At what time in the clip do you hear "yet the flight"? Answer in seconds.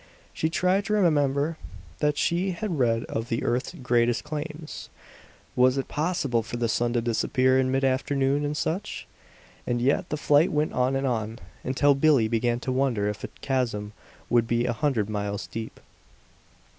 9.79-10.51